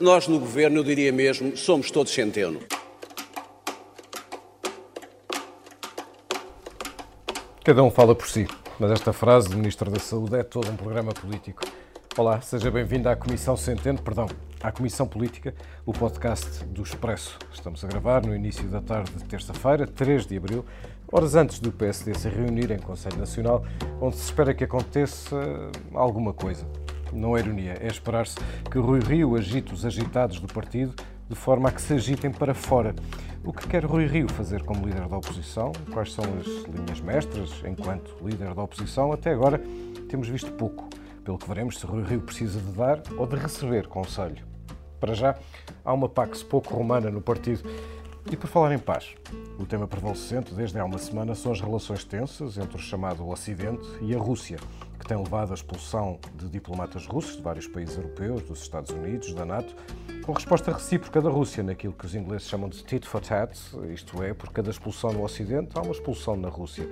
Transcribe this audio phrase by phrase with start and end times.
[0.00, 2.58] Nós, no Governo, eu diria mesmo, somos todos centeno.
[7.62, 10.76] Cada um fala por si, mas esta frase do Ministro da Saúde é todo um
[10.76, 11.62] programa político.
[12.16, 14.26] Olá, seja bem-vindo à Comissão Centeno, perdão,
[14.62, 17.38] à Comissão Política, o podcast do Expresso.
[17.52, 20.64] Estamos a gravar no início da tarde de terça-feira, 3 de abril,
[21.12, 23.66] horas antes do PSD se reunir em Conselho Nacional,
[24.00, 25.36] onde se espera que aconteça
[25.92, 26.66] alguma coisa.
[27.12, 28.36] Não é ironia, é esperar-se
[28.70, 30.94] que Rui Rio agite os agitados do partido
[31.28, 32.94] de forma a que se agitem para fora.
[33.44, 35.72] O que quer Rui Rio fazer como líder da oposição?
[35.92, 39.12] Quais são as linhas mestras enquanto líder da oposição?
[39.12, 39.60] Até agora
[40.08, 40.88] temos visto pouco.
[41.24, 44.44] Pelo que veremos se Rui Rio precisa de dar ou de receber conselho.
[44.98, 45.38] Para já,
[45.84, 47.62] há uma pax pouco romana no partido
[48.30, 49.14] e por falar em paz,
[49.58, 53.88] o tema prevalecente desde há uma semana são as relações tensas entre o chamado Ocidente
[54.02, 54.58] e a Rússia,
[55.10, 59.44] tem levado à expulsão de diplomatas russos de vários países europeus, dos Estados Unidos, da
[59.44, 59.74] NATO,
[60.22, 63.58] com resposta recíproca da Rússia naquilo que os ingleses chamam de tit for tat,
[63.92, 66.88] isto é, por cada expulsão no Ocidente há uma expulsão na Rússia.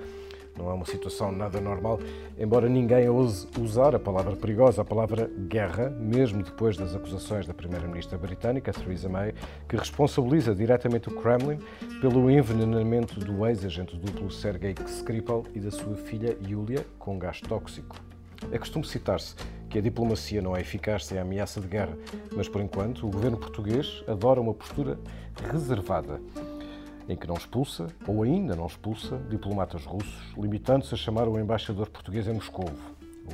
[0.57, 1.97] Não é uma situação nada normal,
[2.37, 7.53] embora ninguém ouse usar a palavra perigosa, a palavra guerra, mesmo depois das acusações da
[7.53, 9.33] Primeira-Ministra britânica, Theresa May,
[9.69, 11.59] que responsabiliza diretamente o Kremlin
[12.01, 18.08] pelo envenenamento do ex-agente duplo Sergei Skripal e da sua filha Yulia com gás tóxico.
[18.51, 19.35] É costume citar-se
[19.69, 21.97] que a diplomacia não é eficaz sem a ameaça de guerra,
[22.35, 24.99] mas por enquanto o governo português adora uma postura
[25.51, 26.19] reservada
[27.09, 31.89] em que não expulsa, ou ainda não expulsa, diplomatas russos, limitando-se a chamar o embaixador
[31.89, 32.69] português em Moscou.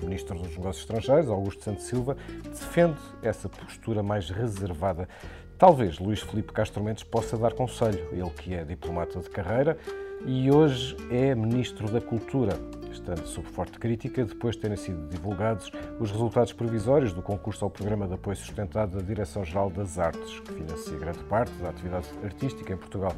[0.01, 5.09] O ministro dos Negócios Estrangeiros, Augusto Santos Silva, defende essa postura mais reservada.
[5.57, 9.77] Talvez Luís Felipe Castro Mendes possa dar conselho, ele que é diplomata de carreira
[10.25, 12.57] e hoje é ministro da Cultura,
[12.95, 17.71] estando sob forte crítica depois de terem sido divulgados os resultados provisórios do concurso ao
[17.71, 22.73] Programa de Apoio Sustentado da Direção-Geral das Artes, que financia grande parte da atividade artística
[22.73, 23.13] em Portugal.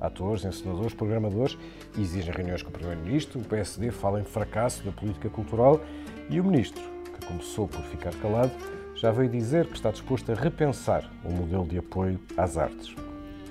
[0.00, 1.56] Atores, encenadores, programadores
[1.98, 5.80] exigem reuniões com o Primeiro-Ministro, o PSD fala em fracasso da política cultural
[6.28, 6.82] e o Ministro,
[7.18, 8.52] que começou por ficar calado,
[8.94, 13.05] já veio dizer que está disposto a repensar o modelo de apoio às artes.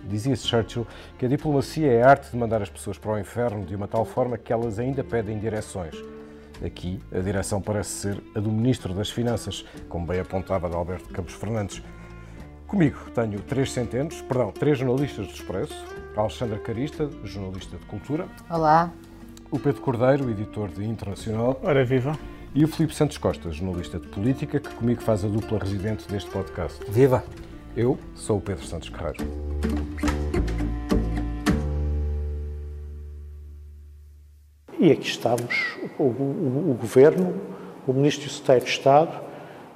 [0.06, 3.66] Dizia-se Churchill que a diplomacia é a arte de mandar as pessoas para o inferno
[3.66, 5.96] de uma tal forma que elas ainda pedem direções.
[6.64, 11.10] Aqui, a direção parece ser a do Ministro das Finanças, como bem apontava de Alberto
[11.10, 11.82] Campos Fernandes.
[12.68, 15.86] Comigo tenho três centenos, perdão, três jornalistas do Expresso,
[16.16, 18.28] Alexandra Carista, jornalista de cultura.
[18.50, 18.92] Olá.
[19.52, 21.60] O Pedro Cordeiro, editor de Internacional.
[21.64, 22.18] Ora, viva.
[22.54, 26.30] E o Filipe Santos Costa, jornalista de política, que comigo faz a dupla residente deste
[26.32, 26.80] podcast.
[26.90, 27.24] Viva!
[27.78, 29.26] Eu sou o Pedro Santos Carreiro.
[34.80, 37.34] E aqui estamos, o, o, o Governo,
[37.86, 39.22] o Ministro do Secretário de Estado,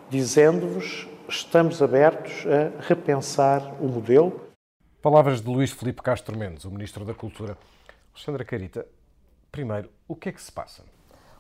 [0.10, 4.48] dizendo-vos estamos abertos a repensar o modelo
[5.02, 7.58] Palavras de Luís Felipe Castro Mendes, o Ministro da Cultura.
[8.14, 8.86] Alexandra Carita,
[9.52, 10.84] primeiro, o que é que se passa?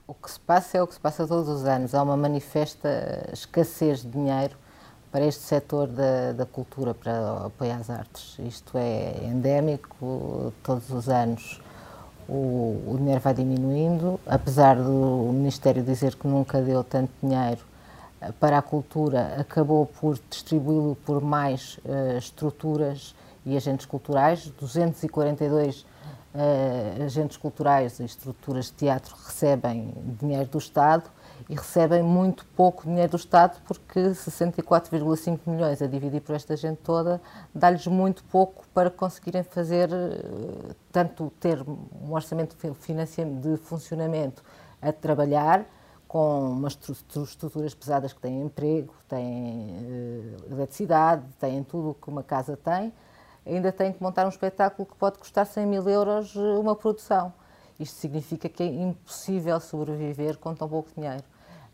[0.05, 1.95] O que se passa é o que se passa todos os anos.
[1.95, 4.57] Há uma manifesta escassez de dinheiro
[5.11, 8.37] para este setor da, da cultura, para apoiar as artes.
[8.39, 11.59] Isto é endémico, todos os anos
[12.27, 17.61] o, o dinheiro vai diminuindo, apesar do Ministério dizer que nunca deu tanto dinheiro
[18.39, 23.15] para a cultura, acabou por distribuí-lo por mais uh, estruturas
[23.45, 25.85] e agentes culturais, 242 uh,
[26.35, 31.05] eh, agentes culturais e estruturas de teatro recebem dinheiro do Estado
[31.47, 36.77] e recebem muito pouco dinheiro do Estado porque 64,5 milhões a dividir por esta gente
[36.77, 37.21] toda
[37.53, 44.43] dá-lhes muito pouco para conseguirem fazer, uh, tanto ter um orçamento de funcionamento
[44.81, 45.65] a trabalhar,
[46.07, 46.77] com umas
[47.15, 52.91] estruturas pesadas que têm emprego, têm uh, eletricidade, têm tudo o que uma casa tem,
[53.45, 57.33] ainda tem que montar um espetáculo que pode custar 100 mil euros eh, uma produção.
[57.79, 61.23] Isto significa que é impossível sobreviver com tão pouco dinheiro.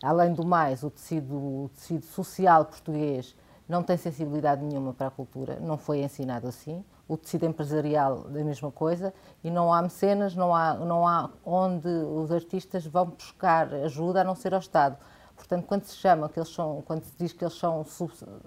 [0.04, 3.36] Além do mais, o tecido, o tecido social português
[3.68, 6.84] não tem sensibilidade nenhuma para a cultura, não foi ensinado assim.
[7.08, 9.14] O tecido empresarial, da mesma coisa,
[9.44, 14.24] e não há mecenas, não há, não há onde os artistas vão buscar ajuda a
[14.24, 14.98] não ser ao Estado.
[15.36, 17.84] Portanto, quando se chama que eles são, quando se diz que eles são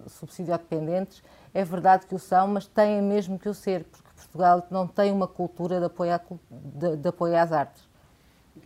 [0.06, 1.22] subsídio dependentes,
[1.52, 5.10] é verdade que o são, mas têm mesmo que o ser, porque Portugal não tem
[5.10, 6.20] uma cultura de apoio,
[6.50, 7.88] de, de apoio às artes.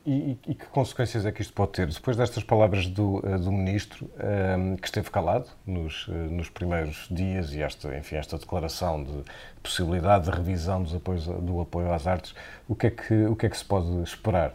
[0.04, 1.86] E, e, que consequências é que isto pode ter?
[1.86, 6.48] Depois destas palavras do, eh, do Ministro, um, ehm, que esteve calado nos, eh, nos
[6.48, 9.22] primeiros dias, e esta, enfim, esta declaração de
[9.62, 12.34] possibilidade de revisão dos apoios, do apoio às artes,
[12.68, 14.54] o que, é que, o que é que se pode esperar?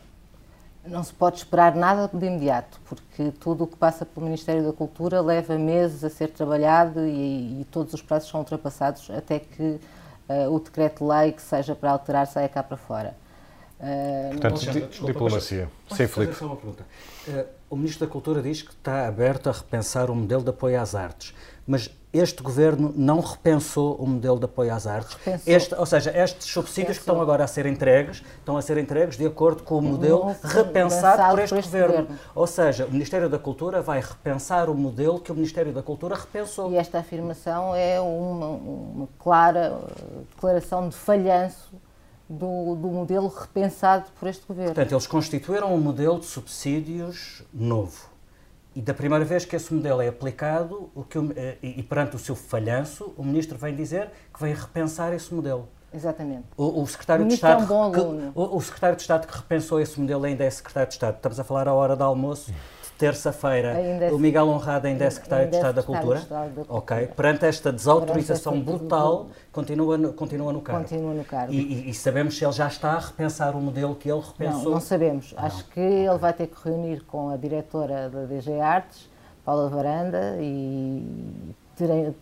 [0.86, 4.74] Não se pode esperar nada de imediato, porque tudo o que passa pelo Ministério da
[4.74, 9.80] Cultura leva meses a ser trabalhado e, e todos os prazos são ultrapassados até que
[10.30, 13.16] uh, o decreto-lei que seja para alterar saia cá para fora.
[13.80, 15.70] Uh, Portanto, desculpa, diplomacia.
[15.92, 16.36] Sem Filipe.
[16.36, 16.86] Só uma pergunta.
[17.28, 20.80] Uh, o Ministro da Cultura diz que está aberto a repensar o modelo de apoio
[20.80, 21.34] às artes,
[21.68, 25.18] mas este governo não repensou o modelo de apoio às artes.
[25.46, 26.94] Este, ou seja, estes subsídios Repensou.
[26.96, 30.36] que estão agora a ser entregues, estão a ser entregues de acordo com o modelo
[30.42, 31.96] repensado por este, por este governo.
[31.98, 32.20] governo.
[32.34, 36.16] Ou seja, o Ministério da Cultura vai repensar o modelo que o Ministério da Cultura
[36.16, 36.72] repensou.
[36.72, 39.78] E esta afirmação é uma, uma clara
[40.34, 41.76] declaração de falhanço
[42.30, 44.74] do, do, modelo repensado por este governo.
[44.74, 48.17] Portanto, eles constituíram um modelo de subsídios novo.
[48.78, 52.20] E da primeira vez que esse modelo é aplicado, o que, eh, e perante o
[52.20, 55.68] seu falhanço, o ministro vem dizer que vem repensar esse modelo.
[55.92, 56.44] Exatamente.
[56.56, 58.00] O, o secretário o de Estado é um que,
[58.36, 61.16] o, o, secretário de Estado que repensou esse modelo ainda é secretário de Estado.
[61.16, 62.54] Estamos a falar à hora do almoço
[62.98, 63.76] terça-feira,
[64.12, 66.20] o Miguel Honrado ainda é secretário de Estado, é da, Cultura.
[66.20, 66.78] Estado da Cultura.
[66.78, 67.08] Ok.
[67.16, 70.82] Perante esta desautorização esta brutal, continua no, continua no cargo.
[70.82, 71.54] Continua no cargo.
[71.54, 74.64] E, e, e, sabemos se ele já está a repensar o modelo que ele repensou?
[74.64, 75.34] Não, não sabemos.
[75.34, 75.46] Não.
[75.46, 79.10] Acho que ele vai ter que reunir com a diretora da DG Artes,
[79.46, 81.06] Paula Varanda, e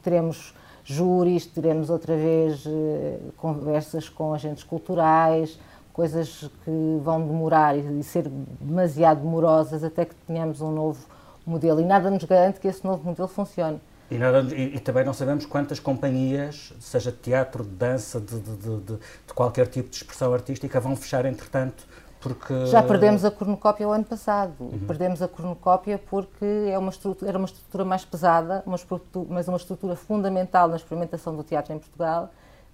[0.04, 5.58] teremos júris, teremos outra vez eh, conversas com agentes culturais,
[5.96, 8.28] coisas que vão demorar e ser
[8.60, 11.00] demasiado demorosas até que tenhamos um novo
[11.46, 11.80] modelo.
[11.80, 13.80] E nada nos garante que esse novo modelo funcione.
[14.12, 18.38] E, nada, e, e, também não sabemos quantas companhias, seja de teatro, de dança, de,
[18.38, 21.88] de, de, de, qualquer tipo de expressão artística, vão fechar entretanto.
[22.20, 22.66] Porque...
[22.66, 24.54] Já perdemos a cornucópia o ano passado.
[24.60, 24.80] Uhum.
[24.86, 29.48] Perdemos a cornucópia porque é uma estrutura, era uma estrutura mais pesada, uma estrutura, mas
[29.48, 32.32] uma estrutura fundamental na experimentação do teatro em Portugal,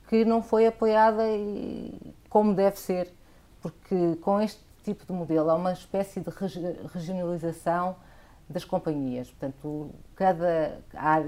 [0.09, 3.13] que não foi apoiada e, como deve ser,
[3.61, 6.29] porque com este tipo de modelo há uma espécie de
[6.93, 7.97] regionalização
[8.49, 9.29] das companhias.
[9.29, 10.79] Portanto, cada,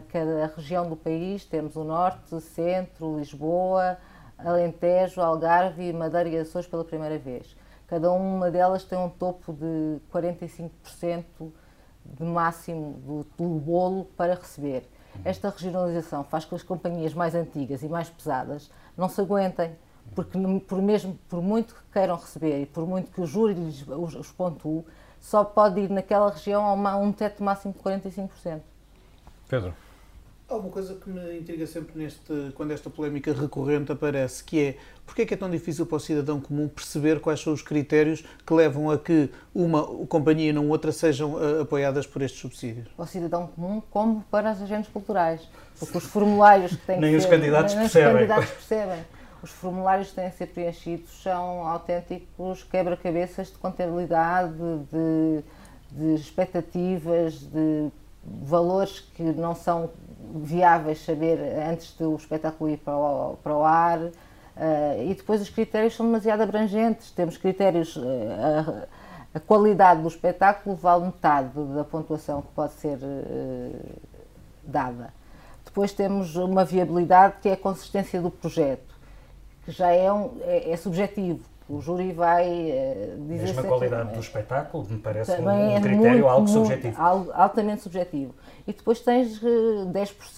[0.08, 3.98] cada região do país, temos o Norte, o Centro, Lisboa,
[4.38, 7.54] Alentejo, Algarve e Madeira e Açores pela primeira vez.
[7.86, 10.72] Cada uma delas tem um topo de 45%
[12.06, 14.90] de máximo do, do bolo para receber.
[15.26, 19.76] Esta regionalização faz com que as companhias mais antigas e mais pesadas não se aguentem,
[20.16, 20.38] porque
[20.68, 24.16] por, mesmo, por muito que queiram receber e por muito que o júri lhes os,
[24.16, 24.84] os pontue,
[25.20, 28.62] só pode ir naquela região a uma, um teto máximo de 45%.
[29.48, 29.74] Pedro.
[30.50, 34.78] Há uma coisa que me intriga sempre neste, quando esta polémica recorrente aparece, que é
[35.06, 38.24] porque é que é tão difícil para o cidadão comum perceber quais são os critérios
[38.46, 42.88] que levam a que uma companhia e não outra sejam uh, apoiadas por estes subsídios?
[42.90, 45.42] Para o cidadão comum, como para os agentes culturais.
[45.80, 48.08] Porque os formulários que têm nem que os ser, candidatos nem percebem.
[48.08, 49.06] os candidatos percebem.
[49.44, 54.54] Os formulários que têm que ser preenchidos são autênticos quebra-cabeças de contabilidade,
[54.90, 55.44] de,
[55.92, 57.92] de expectativas, de
[58.24, 59.90] valores que não são
[60.34, 64.00] viáveis saber antes do espetáculo ir para o, para o ar.
[64.00, 64.12] Uh,
[65.10, 67.12] e depois os critérios são demasiado abrangentes.
[67.12, 68.02] Temos critérios, uh,
[69.34, 74.00] a, a, qualidade do espetáculo vale metade da pontuação que pode ser uh,
[74.64, 75.14] dada.
[75.66, 78.93] Depois temos uma viabilidade que é a consistência do projeto
[79.66, 81.54] que já é, um, é, é subjetivo.
[81.68, 83.46] O júri vai uh, dizer.
[83.46, 87.02] Mesmo a qualidade do espetáculo, me parece um, um é critério muito, algo muito, subjetivo.
[87.34, 88.36] Altamente subjetivo.
[88.68, 89.44] E depois tens 10%,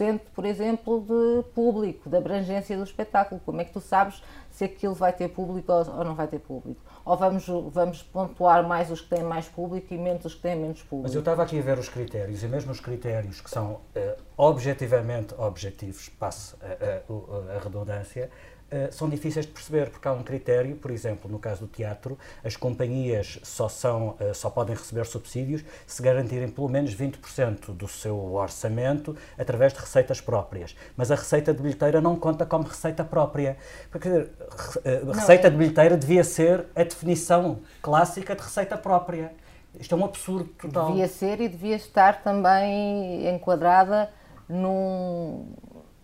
[0.01, 3.41] eh, por exemplo, de público, da abrangência do espetáculo.
[3.43, 4.21] Como é que tu sabes
[4.51, 6.79] se aquilo vai ter público ou, ou não vai ter público?
[7.03, 10.55] Ou vamos, vamos pontuar mais os que têm mais público e menos os que têm
[10.55, 11.03] menos público?
[11.03, 13.79] Mas eu estava aqui a ver os critérios, e mesmo os critérios que são uh,
[14.37, 18.29] objetivamente objetivos, passo a, a, a redundância,
[18.71, 22.17] eh, são difíceis de perceber, porque há um critério, por exemplo, no caso do teatro,
[22.43, 27.87] as companhias só, são, uh, só podem receber subsídios se garantirem pelo menos 20% do
[27.87, 30.75] seu orçamento através de receitas próprias.
[30.97, 33.55] Mas a receita de bilheteira não conta como receita própria.
[33.91, 35.49] Porque, uh, receita é...
[35.51, 39.31] de bilheteira devia ser a definição clássica de receita própria.
[39.79, 40.87] Isto é um absurdo total.
[40.87, 44.09] Devia ser e devia estar também enquadrada
[44.49, 45.45] num,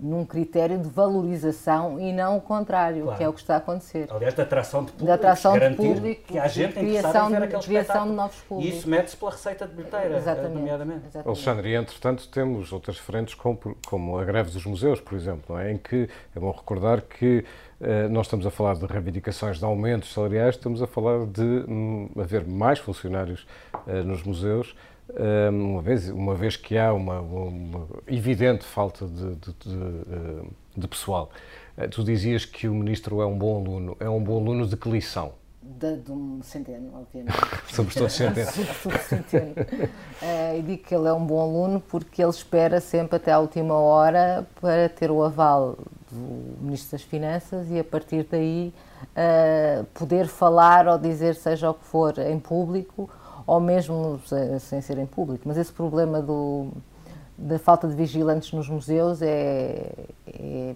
[0.01, 3.17] num critério de valorização e não o contrário, claro.
[3.17, 4.07] que é o que está a acontecer.
[4.09, 7.43] Aliás, da atração de público, da atração de público que há gente criação, em ver
[7.43, 8.75] aquele criação de novos públicos.
[8.75, 10.53] E isso mete-se pela receita de bilheteira, Exatamente.
[10.55, 11.01] nomeadamente.
[11.05, 11.27] Exatamente.
[11.27, 15.71] Alexandre, e entretanto temos outras frentes como, como a greve dos museus, por exemplo, é?
[15.71, 17.45] em que é bom recordar que
[17.79, 22.09] uh, nós estamos a falar de reivindicações de aumentos salariais, estamos a falar de um,
[22.19, 23.45] haver mais funcionários
[23.85, 24.75] uh, nos museus,
[25.51, 31.31] uma vez, uma vez que há uma, uma evidente falta de, de, de, de, pessoal.
[31.77, 33.97] Eh, tu dizias que o ministro é um bom aluno.
[33.99, 35.33] É um bom aluno de que lição?
[35.61, 37.37] de, de um centeno, obviamente.
[37.73, 38.53] Somos todos centenos.
[39.07, 39.55] centeno.
[40.21, 43.39] Uh, e digo que ele é um bom aluno porque ele espera sempre até à
[43.39, 45.75] última hora para ter o aval
[46.11, 51.73] do Ministro das Finanças e a partir daí uh, poder falar ou dizer seja o
[51.73, 53.09] que for em público
[53.51, 54.17] ou mesmo
[54.61, 55.43] sem ser em público.
[55.45, 56.71] Mas esse problema do,
[57.37, 59.91] da falta de vigilantes nos museus é,
[60.25, 60.73] é,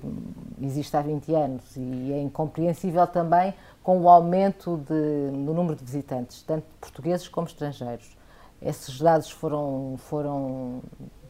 [0.61, 5.85] existe há 20 anos e é incompreensível também com o aumento de, do número de
[5.85, 8.17] visitantes, tanto portugueses como estrangeiros.
[8.61, 10.81] Esses dados foram, foram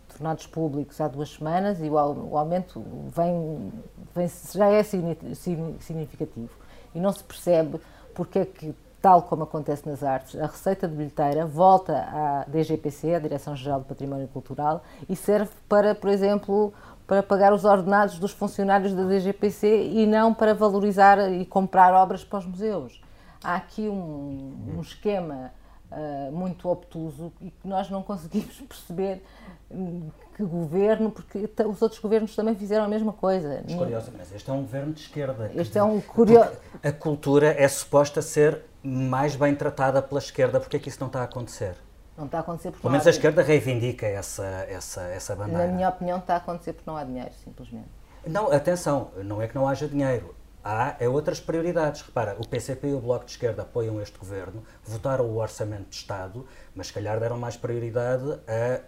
[0.08, 2.84] tornados públicos há duas semanas e o, o aumento
[3.16, 3.72] vem,
[4.16, 6.50] vem, já é significativo.
[6.96, 7.80] E não se percebe
[8.16, 8.74] porque é que,
[9.06, 13.86] tal como acontece nas artes, a receita de bilheteira volta à DGPC, a Direção-Geral do
[13.86, 16.74] Património Cultural, e serve para, por exemplo,
[17.06, 22.24] para pagar os ordenados dos funcionários da DGPC e não para valorizar e comprar obras
[22.24, 23.00] para os museus.
[23.44, 25.52] Há aqui um, um esquema
[25.96, 29.24] uh, muito obtuso e que nós não conseguimos perceber
[29.72, 33.64] hum, que governo, porque os outros governos também fizeram a mesma coisa.
[33.66, 35.52] Mas, curioso, mas este é um governo de esquerda.
[35.56, 36.52] Este é um curioso.
[36.84, 41.08] A cultura é suposta ser mais bem tratada pela esquerda, porque é que isso não
[41.08, 41.76] está a acontecer?
[42.18, 45.68] Não está a acontecer porque Pelo menos a esquerda reivindica essa, essa, essa bandeira.
[45.68, 47.90] Na minha opinião, está a acontecer porque não há dinheiro, simplesmente.
[48.28, 50.35] Não, atenção, não é que não haja dinheiro.
[50.68, 52.02] Há é outras prioridades.
[52.02, 55.96] Repara, o PCP e o Bloco de Esquerda apoiam este governo, votaram o Orçamento de
[55.96, 56.44] Estado,
[56.74, 58.82] mas se calhar deram mais prioridade a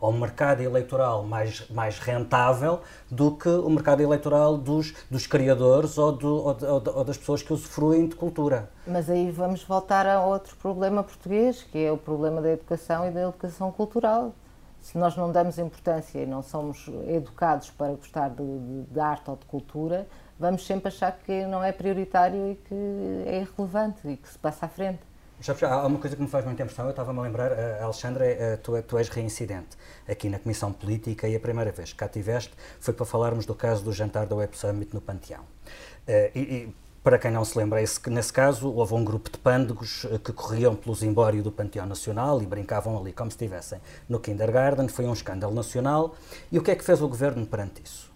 [0.00, 6.12] ao mercado eleitoral mais, mais rentável do que o mercado eleitoral dos, dos criadores ou,
[6.12, 6.56] do, ou,
[6.94, 8.70] ou, das pessoas que usufruem de cultura.
[8.86, 13.10] Mas aí vamos voltar a outro problema português, que é o problema da educação e
[13.10, 14.32] da educação cultural.
[14.80, 19.28] Se nós não damos importância e não somos educados para gostar de, de, de arte
[19.28, 20.06] ou de cultura,
[20.38, 22.74] vamos sempre achar que não é prioritário e que
[23.26, 25.00] é irrelevante e que se passa à frente.
[25.62, 28.58] Há uma coisa que me faz muita impressão, eu estava-me a lembrar, uh, Alexandra, uh,
[28.60, 29.76] tu, tu, és reincidente
[30.08, 33.54] aqui na Comissão Política e a primeira vez que cá estiveste foi para falarmos do
[33.54, 35.42] caso do jantar da Web Summit no Panteão.
[35.42, 39.38] Uh, e, e, para quem não se lembra, esse, nesse caso houve um grupo de
[39.38, 44.18] pândegos que corriam pelo zimbório do Panteão Nacional e brincavam ali como se estivessem no
[44.18, 46.16] kindergarten, foi um escândalo nacional.
[46.50, 48.07] E o que é que fez o governo perante isso?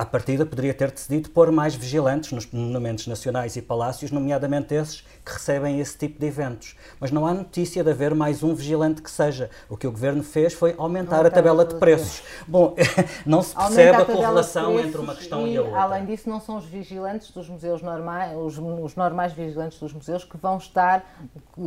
[0.00, 5.02] À partida poderia ter decidido pôr mais vigilantes nos monumentos nacionais e palácios, nomeadamente esses
[5.22, 6.74] que recebem esse tipo de eventos.
[6.98, 9.50] Mas não há notícia de haver mais um vigilante que seja.
[9.68, 12.22] O que o governo fez foi aumentar, aumentar a tabela de preços.
[12.48, 12.74] Bom,
[13.26, 15.80] não se percebe a, a correlação entre uma questão e, e, a outra.
[15.82, 20.24] Além disso, não são os vigilantes dos museus normais, os, os normais vigilantes dos museus
[20.24, 21.04] que vão estar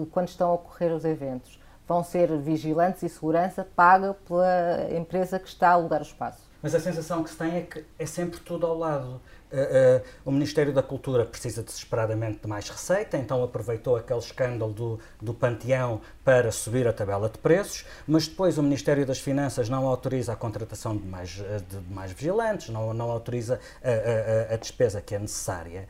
[0.09, 1.59] quando estão a ocorrer os eventos.
[1.87, 6.74] Vão ser vigilantes e segurança paga pela empresa que está a alugar o espaço mas
[6.74, 9.22] a sensação que se tem é que é sempre tudo ao lado.
[9.51, 14.72] Uh, uh, o Ministério da Cultura precisa desesperadamente de mais receita, então aproveitou aquele escândalo
[14.74, 19.67] do, do Panteão para subir a tabela de preços, mas depois o Ministério das Finanças
[19.67, 24.53] não autoriza a contratação de mais, de, de mais vigilantes, não, não autoriza a, a,
[24.55, 25.88] a despesa que é necessária.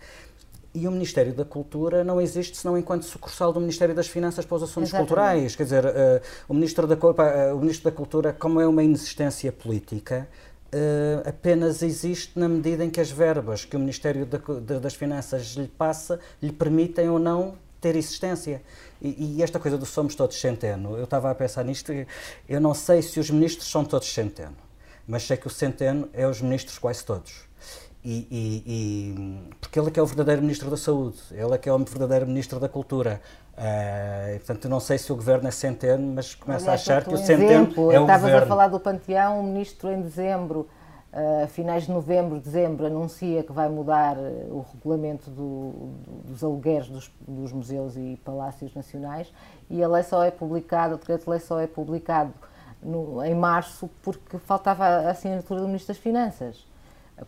[0.76, 4.56] E o Ministério da Cultura não existe senão enquanto sucursal do Ministério das Finanças para
[4.56, 5.08] os assuntos Exatamente.
[5.08, 5.56] culturais.
[5.56, 9.52] Quer dizer, uh, o, Ministro da, uh, o Ministro da Cultura, como é uma inexistência
[9.52, 10.28] política,
[10.74, 15.56] uh, apenas existe na medida em que as verbas que o Ministério da, das Finanças
[15.56, 18.62] lhe passa lhe permitem ou não ter existência.
[19.02, 21.92] E, e, esta coisa do somos todos centeno, eu estava a pensar nisto,
[22.48, 24.56] eu não sei se os ministros são todos centeno,
[25.06, 27.44] mas sei que o centeno é os ministros quase todos.
[28.06, 31.58] E, e, e, porque ele é que é o verdadeiro Ministro da Saúde, ele é
[31.58, 33.22] que é o verdadeiro Ministro da Cultura.
[33.54, 37.18] Uh, portanto, não sei se o governo é centeno, mas começo a achar que o
[37.18, 38.44] centeno exemplo, é o estavas governo.
[38.44, 40.68] a falar do Panteão, o Ministro em dezembro,
[41.14, 46.90] uh, finais de novembro, dezembro, anuncia que vai mudar o regulamento do, do, dos alugueres
[46.90, 49.32] dos, dos, museus e palácios nacionais
[49.70, 52.34] e a lei só é publicada, o decreto-lei só é publicado
[52.82, 56.66] no, em março porque faltava a assinatura do Ministro das Finanças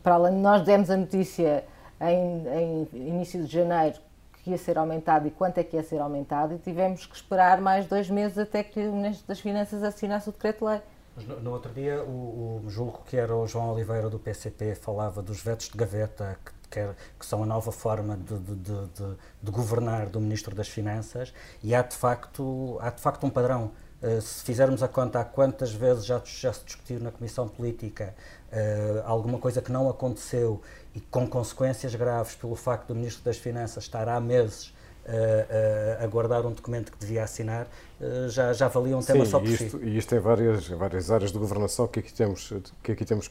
[0.01, 1.63] para além de nós demos a notícia
[2.01, 3.97] em, em, início de janeiro
[4.45, 7.59] que ia ser aumentado e quanto é que ia ser aumentado e tivemos que esperar
[7.59, 10.81] mais dois meses até que o Ministro das Finanças assinasse o decreto-lei.
[11.27, 15.23] No, no, outro dia, o, o julgo que era o João Oliveira do PCP falava
[15.23, 19.17] dos vetos de gaveta, que, que, é, que são a nova forma de, de, de,
[19.41, 21.33] de, governar do Ministro das Finanças,
[21.63, 23.71] e há de facto, há de facto um padrão.
[24.03, 28.13] Uh, se fizermos a conta há quantas vezes já, já se discutiu na Comissão Política
[28.51, 30.61] uh, alguma coisa que não aconteceu
[30.95, 34.73] e com consequências graves pelo facto do Ministro das Finanças estar há meses
[35.05, 37.67] uh, aguardar um documento que devia assinar,
[37.99, 39.85] uh, já, já valia um tema Sim, só por isto, si.
[39.85, 43.29] E isto em várias, várias áreas de governação que aqui temos, que aqui temos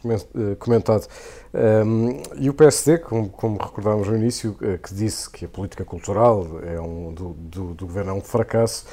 [0.58, 1.06] comentado.
[1.52, 6.46] Um, e o PSD, como, como recordámos no início, que disse que a política cultural
[6.62, 8.86] é um, do, do, do governo é um fracasso,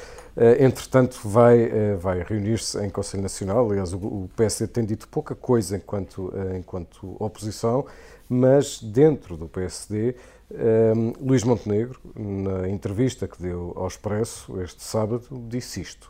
[0.60, 3.70] entretanto vai, vai reunir-se em Conselho Nacional.
[3.70, 7.86] Aliás, o, PSD tem dito pouca coisa enquanto, enquanto oposição,
[8.34, 10.16] mas dentro do PSD
[10.50, 16.10] um, Luís Montenegro, na entrevista que deu ao Expresso este sábado, disse isto.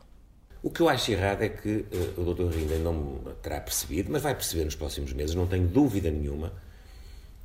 [0.61, 1.83] O que eu acho errado é que
[2.17, 2.55] uh, o Dr.
[2.55, 6.53] Rinda não terá percebido, mas vai perceber nos próximos meses, não tenho dúvida nenhuma,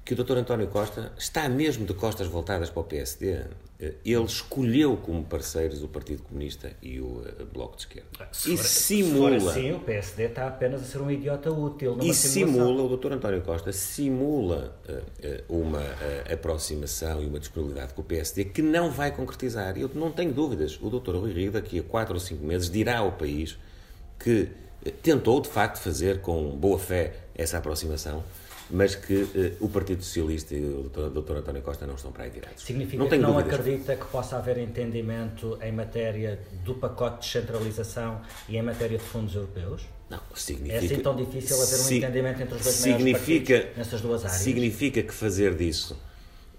[0.04, 0.36] que o Dr.
[0.36, 3.44] António Costa está mesmo de costas voltadas para o PSD.
[3.78, 8.08] Eh, ele escolheu como parceiros o Partido Comunista e o eh, Bloco de Esquerda.
[8.18, 9.40] Ah, e for, simula.
[9.40, 11.98] Se assim, o PSD está apenas a ser um idiota útil.
[12.00, 13.12] e simula, o Dr.
[13.12, 18.90] António Costa simula uh, uma uh, aproximação e uma disponibilidade com o PSD que não
[18.90, 19.76] vai concretizar.
[19.76, 20.78] Eu não tenho dúvidas.
[20.80, 21.16] O Dr.
[21.16, 23.58] Rui Rio, daqui a quatro ou cinco meses, dirá ao país
[24.18, 24.48] que
[25.02, 28.24] tentou, de facto, fazer com boa fé essa aproximação
[28.70, 31.36] mas que uh, o Partido Socialista e o Dr.
[31.36, 32.62] António Costa não estão para aí virados.
[32.62, 33.54] Significa não que não dúvidas.
[33.54, 39.04] acredita que possa haver entendimento em matéria do pacote de descentralização e em matéria de
[39.04, 39.82] fundos europeus?
[40.10, 40.74] Não, significa...
[40.74, 44.24] É assim tão difícil haver um si, entendimento entre os dois significa, partidos nessas duas
[44.24, 44.40] áreas?
[44.40, 45.96] Significa que fazer disso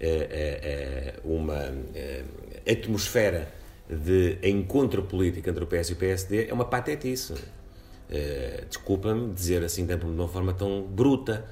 [0.00, 2.24] é, é, uma é,
[2.70, 3.52] atmosfera
[3.88, 7.34] de encontro político entre o PS e o PSD é uma patetice.
[8.68, 11.46] Desculpa-me dizer assim de uma forma tão bruta,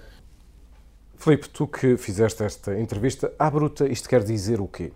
[1.19, 4.93] Filipe, tu que fizeste esta entrevista, à bruta, isto quer dizer o quê?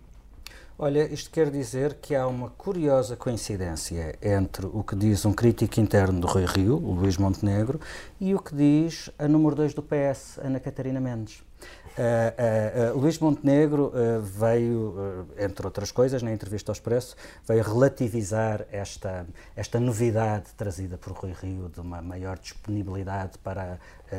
[0.78, 5.78] Olha, isto quer dizer que há uma curiosa coincidência entre o que diz um crítico
[5.78, 7.78] interno do Rui Rio, o Luís Montenegro,
[8.18, 11.42] e o que diz a número 2 do PS, Ana Catarina Mendes.
[11.90, 17.14] Uh, uh, uh, Luís Montenegro veio, entre outras coisas, na entrevista ao Expresso,
[17.46, 23.78] veio relativizar esta, esta novidade trazida por Rui Rio de uma maior disponibilidade para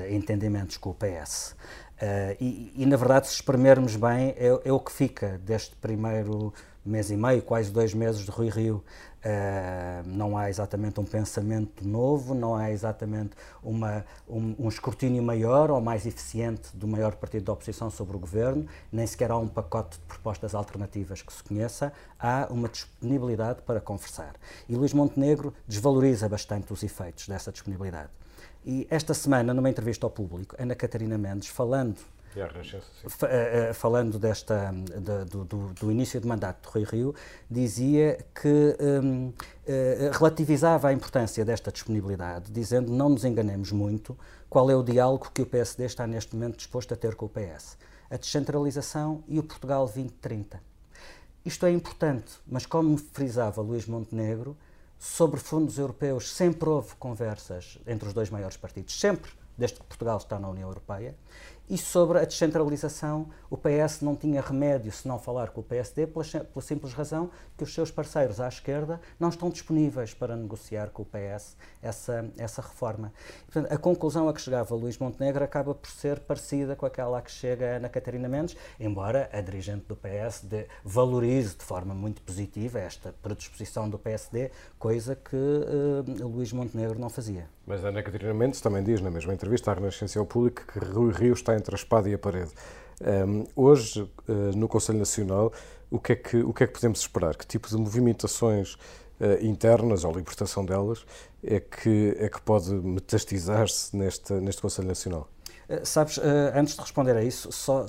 [0.09, 1.55] entendimentos com o PS.
[2.01, 6.51] Uh, e, e, na verdade, se espremermos bem, é, é, o que fica deste primeiro
[6.83, 8.83] mês e meio, quase dois meses de Rui Rio.
[9.23, 15.69] Uh, não há exatamente um pensamento novo, não há exatamente uma, um, um, escrutínio maior
[15.69, 19.47] ou mais eficiente do maior partido da oposição sobre o governo, nem sequer há um
[19.47, 24.33] pacote de propostas alternativas que se conheça, há uma disponibilidade para conversar.
[24.67, 28.09] E Luís Montenegro desvaloriza bastante os efeitos dessa disponibilidade.
[28.65, 31.97] E esta semana, numa entrevista ao público, Ana Catarina Mendes, falando
[32.35, 37.15] eh, eh, falando desta, de, do, do, do, início de mandato de Rui Rio,
[37.49, 39.33] dizia que um, uh,
[40.17, 44.17] relativizava a importância desta disponibilidade, dizendo não nos enganemos muito,
[44.49, 47.29] qual é o diálogo que o PSD está neste momento disposto a ter com o
[47.29, 47.77] PS?
[48.09, 50.61] A descentralização e o Portugal 2030.
[51.43, 54.55] Isto é importante, mas como frisava Luís Montenegro,
[55.03, 60.17] sobre fundos europeus sempre houve conversas entre os dois maiores partidos, sempre, desde que Portugal
[60.17, 61.15] está na União Europeia,
[61.71, 66.05] e sobre a descentralização, o PS não tinha remédio se não falar com o PSD,
[66.05, 70.89] pela, pela, simples razão que os seus parceiros à esquerda não estão disponíveis para negociar
[70.89, 73.13] com o PS essa, essa reforma.
[73.45, 77.21] portanto, a conclusão a que chegava Luís Montenegro acaba por ser parecida com aquela a
[77.21, 82.21] que chega Ana Catarina Mendes, embora a dirigente do PS de, valorize de forma muito
[82.21, 87.47] positiva esta predisposição do PSD, coisa que uh, Luís Montenegro não fazia.
[87.71, 90.77] Mas a Ana Catarina Mendes também diz na mesma entrevista à Renascença ao Público que
[90.77, 92.51] Rui Rio está entre a espada e a parede.
[92.99, 95.53] Um, hoje, uh, no Conselho Nacional,
[95.89, 97.33] o que, é que, o que é que podemos esperar?
[97.33, 101.05] Que tipo de movimentações uh, internas ou libertação delas
[101.41, 105.29] é que, é que pode metastizar-se neste, neste Conselho Nacional?
[105.69, 106.19] Uh, sabes,
[106.53, 107.85] antes de responder a isso, só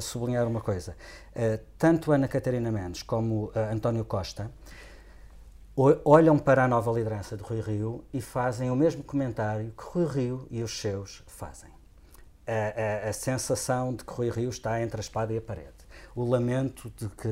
[0.00, 0.96] sublinhar uma coisa.
[1.76, 4.50] tanto Ana Catarina Mendes como António Costa
[5.76, 10.06] olham para a nova liderança de Rui Rio e fazem o mesmo comentário que Rui
[10.06, 11.70] Rio e os seus fazem.
[12.46, 15.80] A, a, a sensação de que Rui Rio está entre a espada e a parede.
[16.16, 17.28] O lamento de que,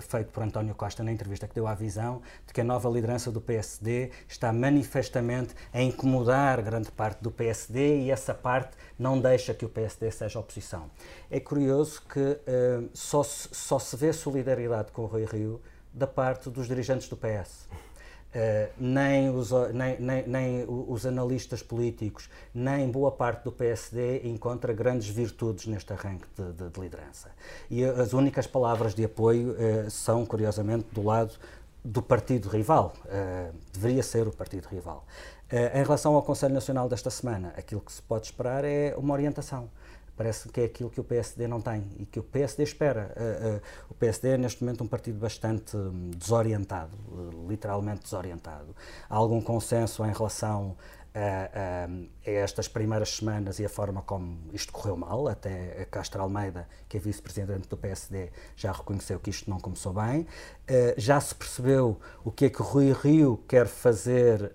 [0.00, 3.30] feito por António Costa na entrevista que deu à visão, de que a nova liderança
[3.30, 9.52] do PSD está manifestamente a incomodar grande parte do PSD e essa parte não deixa
[9.52, 10.90] que o PSD seja oposição.
[11.30, 15.60] É curioso que uh, só, só se vê solidariedade com o Rui Rio
[15.92, 17.68] da parte dos dirigentes do PS.
[18.34, 24.72] Uh, nem, os, nem, nem, nem, os, analistas políticos, nem boa parte do PSD encontra
[24.72, 27.30] grandes virtudes neste arranque de, de, de liderança.
[27.70, 31.34] E as únicas palavras de apoio uh, são, curiosamente, do lado
[31.84, 32.94] do partido rival.
[33.04, 35.04] Uh, deveria ser o partido rival.
[35.74, 39.68] em relação ao Conselho Nacional desta semana, aquilo que se pode esperar é uma orientação
[40.16, 43.12] parece que é aquilo que o PSD não tem e que o PSD espera.
[43.16, 48.74] Uh, uh, o PSD é neste momento um partido bastante hum, desorientado, uh, literalmente desorientado.
[49.08, 50.76] Há algum consenso em relação
[51.14, 56.66] a, a, estas primeiras semanas e a forma como isto correu mal, até Castro Almeida,
[56.88, 60.26] que é vice-presidente do PSD, já reconheceu que isto não começou bem.
[60.96, 64.54] já se percebeu o que é que Rui Rio quer fazer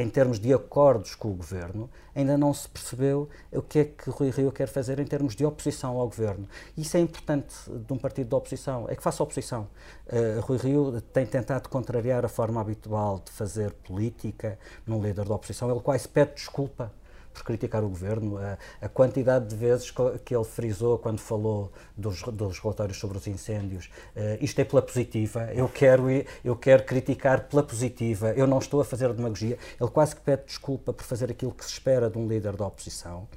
[0.00, 4.08] em termos de acordos com o governo, ainda não se percebeu o que é que
[4.08, 6.48] Rui Rio quer fazer em termos de oposição ao governo.
[6.76, 9.68] Isso é importante de um partido de oposição, é que faça oposição.
[10.06, 15.34] Uh, Rui Rio tem tentado contrariar a forma habitual de fazer política num líder da
[15.34, 16.90] oposição, ele quase pede desculpa
[17.32, 19.92] por criticar o governo, a, a, quantidade de vezes
[20.24, 23.86] que ele frisou quando falou dos, dos relatórios sobre os incêndios.
[24.16, 26.04] Uh, isto é pela positiva, eu quero,
[26.44, 29.58] eu quero criticar pela positiva, eu não estou a fazer demagogia.
[29.80, 32.66] Ele quase que pede desculpa por fazer aquilo que se espera de um líder da
[32.66, 33.28] oposição.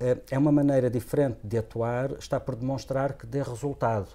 [0.00, 4.08] Uh, é uma maneira diferente de atuar, está por demonstrar que dê resultado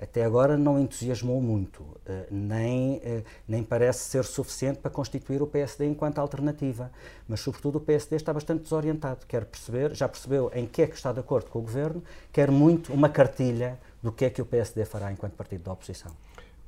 [0.00, 5.46] até agora não entusiasmou muito, eh, nem, eh, nem parece ser suficiente para constituir o
[5.46, 6.90] PSD enquanto alternativa.
[7.26, 9.26] Mas, sobretudo, o PSD está bastante desorientado.
[9.26, 12.50] Quer perceber, já percebeu em que é que está de acordo com o governo, quer
[12.50, 16.12] muito uma cartilha do que é que o PSD fará enquanto partido da oposição.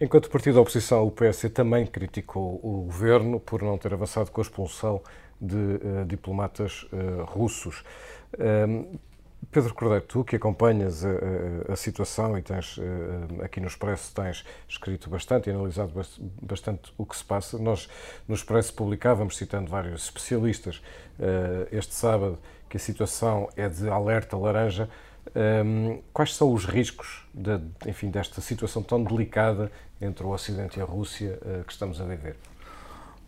[0.00, 4.40] Enquanto partido da oposição, o PSD também criticou o governo por não ter avançado com
[4.40, 5.02] a expulsão
[5.40, 7.84] de uh, diplomatas uh, russos.
[8.34, 8.98] Uh,
[9.50, 14.14] Pedro Cordeiro, tu que acompanhas a, a, a situação e tens eh, aqui no Expresso
[14.14, 15.92] tens escrito bastante e analisado
[16.40, 17.58] bastante o que se passa.
[17.58, 17.88] Nós
[18.28, 20.80] no Expresso publicávamos, citando vários especialistas,
[21.18, 24.88] eh, este sábado que a situação é de alerta laranja.
[25.34, 30.82] Ehm, quais são os riscos de, enfim, desta situação tão delicada entre o Ocidente e
[30.82, 32.36] a Rússia eh, que estamos a viver?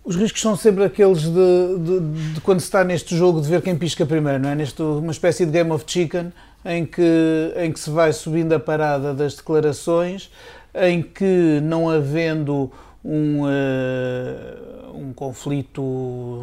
[0.05, 3.63] Os riscos são sempre aqueles de, de, de, quando se está neste jogo de ver
[3.63, 4.55] quem pisca primeiro, não é?
[4.55, 6.33] Neste, uma espécie de Game of Chicken
[6.65, 10.31] em que, em que se vai subindo a parada das declarações,
[10.75, 12.73] em que não havendo
[13.05, 15.83] um, uh, um conflito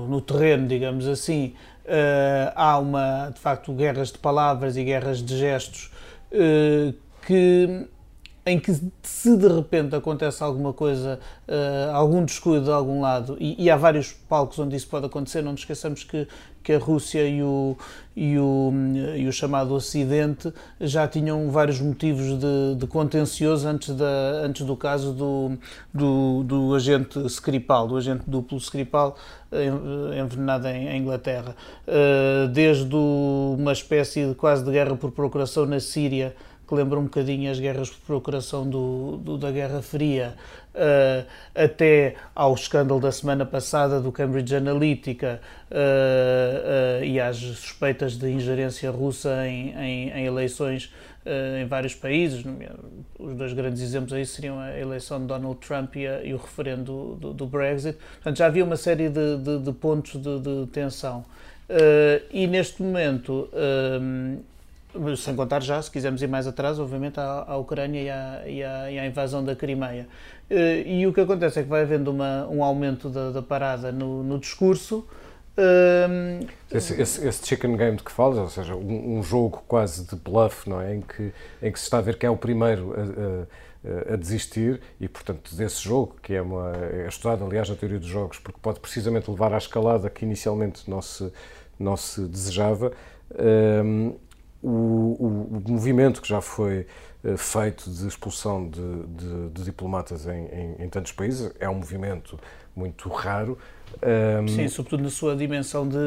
[0.10, 1.54] no terreno, digamos assim,
[1.86, 5.91] uh, há uma, de facto, guerras de palavras e guerras de gestos
[6.32, 6.93] uh,
[7.26, 7.88] que
[8.50, 13.64] em que se de repente acontece alguma coisa, uh, algum descuido de algum lado, e,
[13.64, 16.28] e, há vários palcos onde isso pode acontecer, não nos esqueçamos que,
[16.64, 17.78] que a Rússia e o,
[18.16, 18.74] e, o,
[19.16, 24.76] e o chamado Ocidente já tinham vários motivos de, de contencioso antes, da, antes do
[24.76, 25.58] caso do,
[25.94, 29.16] do, do agente Skripal, do agente duplo Skripal
[30.16, 31.56] envenenado em, Inglaterra.
[31.88, 36.36] Uh, desde uma espécie de quase de guerra por procuração na Síria,
[36.69, 40.36] que lembra um bocadinho as guerras por procuração do, do da Guerra Fria,
[40.75, 48.17] uh, até ao escândalo da semana passada do Cambridge Analytica uh, uh, e às suspeitas
[48.17, 50.93] de ingerência russa em, em, em eleições
[51.62, 52.43] em vários países.
[53.19, 56.38] Os dois grandes exemplos aí seriam a eleição de Donald Trump e, a, e o
[56.38, 57.97] referendo do, do, Brexit.
[58.15, 61.25] Portanto, já havia uma série de, de, de pontos de, de tensão.
[62.32, 63.47] e neste momento
[65.17, 68.63] sem contar já, se quisermos ir mais atrás, obviamente, à, à Ucrânia e à, e,
[68.63, 70.08] à, e à, invasão da Crimeia.
[70.49, 73.91] Eh, e o que acontece é que vai havendo uma, um aumento da, da parada
[73.91, 75.08] no, no discurso.
[75.58, 75.62] Um...
[75.62, 80.06] Ehm, esse, esse, esse, chicken game de que falas, ou seja, um, um, jogo quase
[80.08, 80.95] de bluff, não é?
[80.95, 84.15] Em que, em que se está a ver quem é o primeiro a, a, a
[84.15, 88.39] desistir e, portanto, desse jogo, que é, uma, é estudado, aliás, na teoria dos jogos,
[88.39, 91.32] porque pode precisamente levar à escalada que inicialmente não se,
[91.78, 92.91] não se desejava.
[93.38, 94.29] Um, ehm,
[94.62, 96.86] o, o, o movimento que já foi
[97.24, 101.76] uh, feito de expulsão de, de, de diplomatas em, em, em, tantos países é um
[101.76, 102.39] movimento
[102.76, 103.58] muito raro.
[104.41, 104.48] Um...
[104.48, 105.98] Sim, sobretudo na sua dimensão de,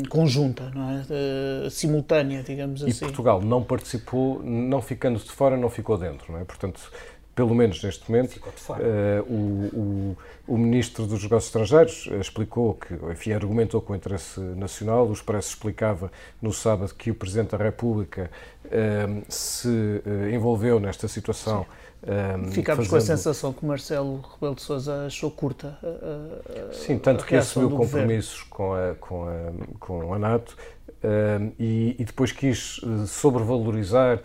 [0.00, 1.02] de conjunta, não é?
[1.02, 2.90] De, simultânea, digamos assim.
[2.90, 6.44] E Portugal não participou, não ficando de fora, não ficou dentro, não é?
[6.44, 6.80] Portanto,
[7.40, 12.92] pelo menos neste momento, uh, o, o, o, Ministro dos Negócios Estrangeiros eh, explicou que,
[13.10, 17.64] enfim, argumentou com o interesse nacional, o Expresso explicava no sábado que o Presidente da
[17.64, 18.30] República
[18.66, 21.64] uh, se uh, envolveu nesta situação.
[22.52, 22.90] Ficámos fazendo...
[22.90, 27.36] com a sensação que Marcelo Rebelo de Sousa achou curta a, a Sim, tanto que
[27.36, 30.54] assumiu compromissos com a, com, a, com a NATO
[31.58, 34.22] e, e depois quis sobrevalorizar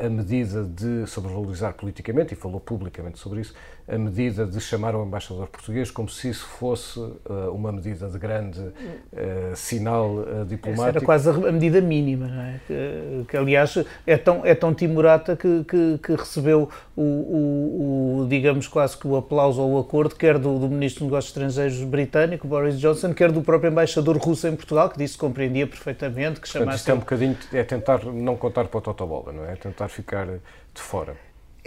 [0.00, 3.54] a medida de sobrevalorizar politicamente, e falou publicamente sobre isso,
[3.88, 8.18] a medida de chamar o embaixador português como se isso fosse uh, uma medida de
[8.18, 10.88] grande uh, sinal uh, diplomático.
[10.88, 12.60] Essa era quase a medida mínima, não é?
[12.66, 18.26] Que, que aliás é tão, é tão timorata que, que, que recebeu o, o, o,
[18.28, 21.82] digamos, quase que o aplauso ou o acordo, quer do, do Ministro dos Negócios Estrangeiros
[21.84, 26.40] britânico, Boris Johnson, quer do próprio embaixador russo em Portugal, que disse que compreendia perfeitamente,
[26.40, 26.84] que chamasse...
[26.84, 29.52] Portanto, é um bocadinho, é tentar não contar para o Totobola, não é?
[29.52, 30.40] É tentar ficar de
[30.80, 31.16] fora.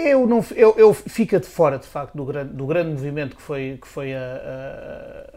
[0.04, 3.42] Eu não, eu, eu fica de fora, de facto, do grande, do grande movimento que
[3.42, 4.20] foi, que foi a,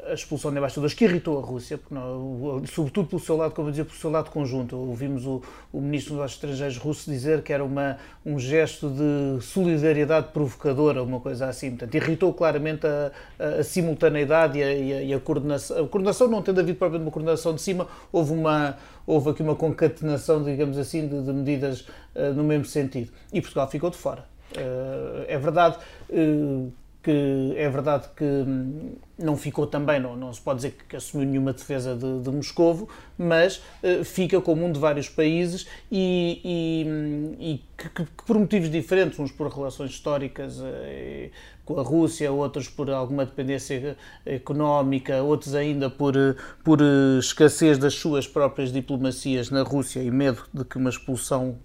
[0.07, 3.68] a, a expulsão de embaixadores, que irritou a Rússia, não, sobretudo pelo seu lado, como
[3.68, 4.74] eu dizia, pelo seu lado conjunto.
[4.74, 10.29] Ouvimos o, o ministro dos Estrangeiros russo dizer que era uma, um gesto de solidariedade
[10.33, 11.70] provocadora, uma coisa assim.
[11.70, 13.12] Portanto, irritou claramente a,
[13.59, 15.85] a, simultaneidade e, a, e a, coordenação.
[15.85, 19.55] A coordenação, não tendo havido propriamente uma coordenação de cima, houve uma houve aqui uma
[19.55, 21.81] concatenação, digamos assim, de, de medidas
[22.14, 23.12] uh, no mesmo sentido.
[23.31, 24.34] E Portugal ficou de fora.
[24.56, 25.78] Uh, é verdade
[26.10, 30.96] uh, que é verdade que hum, não ficou também, não, não se pode dizer que
[30.96, 36.40] assumiu nenhuma defesa de, de Moscovo, mas uh, fica como um de vários países e,
[36.44, 41.31] e, e que, que, por motivos diferentes, uns por relações históricas uh,
[41.64, 43.96] com a Rússia, outros por alguma dependência
[44.27, 46.14] económica, outros ainda por,
[46.62, 46.81] por
[47.18, 51.57] escassez das suas próprias diplomacias na Rússia e medo de que uma expulsão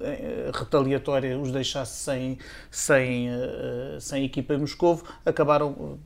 [0.00, 2.38] eh, retaliatória os deixasse sem,
[2.72, 3.28] sem,
[4.00, 6.00] sem equipa em Moscovo, acabaram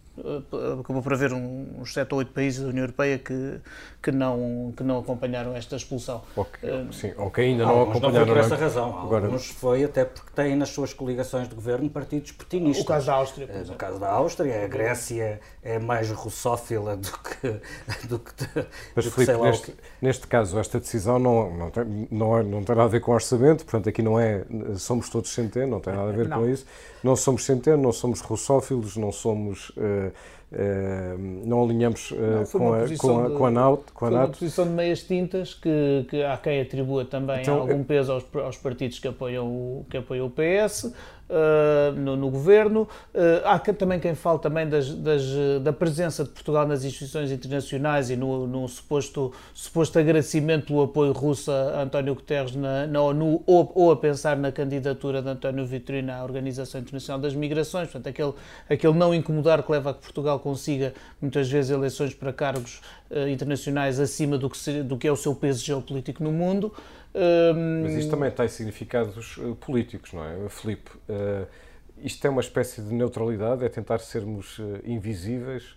[0.81, 3.61] acabou por haver uns 7 ou 8 países da União Europeia que,
[4.01, 6.23] que, não, que não acompanharam esta expulsão.
[6.37, 8.27] Okay, uh, sim, ou que ainda não acompanharam.
[8.27, 9.03] Não foi por essa razão.
[9.03, 9.27] Agora...
[9.27, 12.85] Alguns foi até porque têm nas suas coligações de governo partidos putinistas.
[12.85, 13.47] O caso da Áustria.
[13.47, 17.61] Uh, no caso da Áustria, a Grécia é mais russófila do que,
[18.07, 18.33] do que,
[18.95, 22.63] Mas, do Filipe, que neste, neste, caso, esta decisão não, não, tem, não, é, não
[22.63, 24.45] tem nada a ver com orçamento, portanto, aqui não é
[24.77, 26.39] somos todos centeno, não tem nada a ver não.
[26.39, 26.65] com isso.
[27.05, 29.71] Não somos centeno, não somos russófilos, não somos.
[29.71, 30.11] Uh,
[30.53, 33.93] Uh, não alinhamos uh, não, com, a, com, a, com a NATO.
[33.93, 37.59] Com a foi uma posição de meias tintas que, que há quem atribua também então,
[37.59, 40.95] algum peso aos, aos partidos que apoiam o, que apoiam o PS
[41.35, 42.83] uh, no, no, governo.
[43.13, 45.23] Uh, há também quem fale também das, das,
[45.63, 51.13] da presença de Portugal nas instituições internacionais e no, no suposto, suposto agradecimento pelo apoio
[51.13, 55.67] russo a António Guterres na, na ONU ou, ou, a pensar na candidatura de António
[55.67, 57.89] Vitorino à Organização Internacional das Migrações.
[57.89, 58.33] Portanto, aquele,
[58.69, 63.29] aquele não incomodar que leva a que Portugal consiga muitas vezes eleições para cargos uh,
[63.29, 66.73] internacionais acima do que, do que é o seu peso geopolítico no mundo.
[67.83, 70.91] Mas isto também tem significados uh, políticos, não é, Filipe?
[71.09, 71.47] Uh,
[71.99, 75.77] isto é uma espécie de neutralidade, é tentar sermos uh, invisíveis?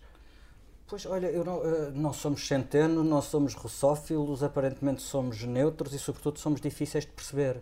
[0.88, 6.40] Pois, olha, eu não, não somos centeno, não somos russófilos, aparentemente somos neutros e, sobretudo,
[6.40, 7.62] somos difíceis de perceber.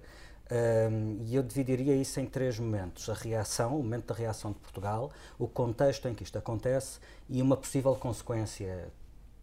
[0.51, 4.59] Um, e eu dividiria isso em três momentos: a reação, o momento da reação de
[4.59, 8.89] Portugal, o contexto em que isto acontece e uma possível consequência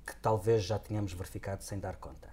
[0.07, 2.32] que talvez já tenhamos verificado sem dar conta.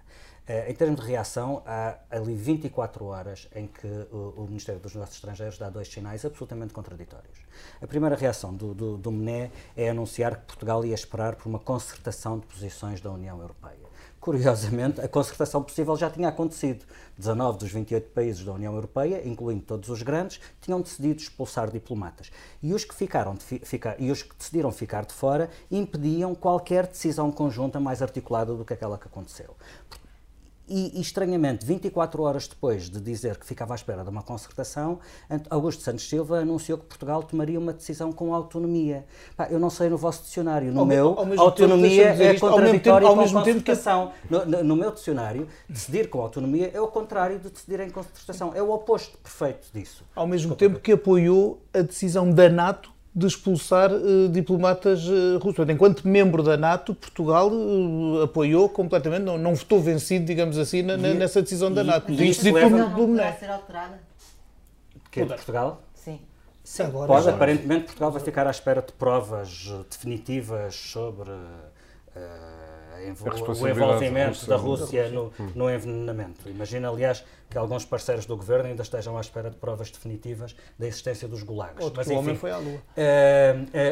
[0.50, 5.18] Uh, em termos de reação, há ali 24 horas em que o, Ministério dos Negócios
[5.18, 7.38] Estrangeiros dá dois sinais absolutamente contraditórios.
[7.80, 11.60] A primeira reação do, do, do MNE é anunciar que Portugal ia esperar por uma
[11.60, 13.78] concertação de posições da União Europeia.
[14.18, 16.84] Curiosamente, a concertação possível já tinha acontecido.
[17.16, 22.32] 19 dos 28 países da União Europeia, incluindo todos os grandes, tinham decidido expulsar diplomatas.
[22.60, 26.88] E os que, ficaram fi ficar, e os que decidiram ficar de fora impediam qualquer
[26.88, 29.54] decisão conjunta mais articulada do que aquela que aconteceu.
[30.70, 35.00] E, e, estranhamente, 24 horas depois de dizer que ficava à espera de uma concertação,
[35.50, 39.04] Augusto Santos Silva anunciou que Portugal tomaria uma decisão com autonomia.
[39.36, 43.08] Pá, eu não sei no vosso dicionário, no ao meu, ao autonomia tempo, é contraditória
[43.08, 44.12] com concertação.
[44.22, 44.32] Que...
[44.32, 48.52] No, no, no, meu dicionário, decidir com autonomia é o contrário de decidir em concertação.
[48.54, 50.04] É o oposto perfeito disso.
[50.14, 55.68] Ao mesmo tempo que apoiou a decisão da NATO de expulsar uh, diplomatas uh, russos.
[55.68, 60.94] Enquanto membro da NATO, Portugal uh, apoiou completamente, não, não votou vencido, digamos assim, na,
[60.94, 62.12] e, nessa decisão da NATO.
[62.12, 62.70] E, isso leva...
[62.70, 63.98] não, poderá ser alterada?
[65.10, 65.82] Que é de Portugal?
[65.94, 66.20] Sim.
[66.62, 67.24] Sim, Agora, pode.
[67.24, 67.34] Já.
[67.34, 71.30] Aparentemente, Portugal vai ficar à espera de provas definitivas sobre
[73.60, 76.48] o envolvimento da Rússia no, no, envenenamento.
[76.48, 80.86] Imagina, aliás, que alguns parceiros do governo ainda estejam à espera de provas definitivas da
[80.86, 81.82] existência dos gulags.
[81.82, 82.74] Outro mas, enfim, homem foi à Lua.
[82.76, 82.80] Uh, uh,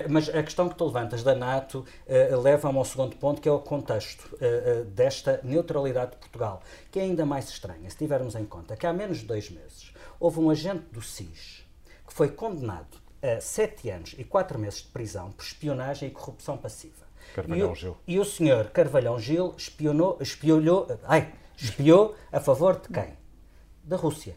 [0.08, 3.52] mas a questão que tu levantas da NATO uh, leva-me ao segundo ponto, que é
[3.52, 4.38] o contexto
[4.94, 8.92] desta neutralidade de Portugal, que é ainda mais estranha, se tivermos em conta que há
[8.92, 11.64] menos de dois meses houve um agente do SIS
[12.06, 16.56] que foi condenado a sete anos e quatro meses de prisão por espionagem e corrupção
[16.56, 17.07] passiva.
[17.34, 17.96] Carvalhão Gil.
[18.06, 23.16] E o senhor Carvalhão Gil espionou, espiolhou, ai, espiou a favor de quem?
[23.84, 24.36] Da Rússia.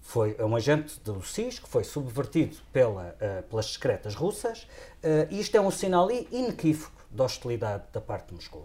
[0.00, 5.40] Foi um agente do SIS que foi subvertido pela, uh, pelas secretas russas uh, e
[5.40, 8.64] isto é um sinal inequívoco de hostilidade da parte de Moscou.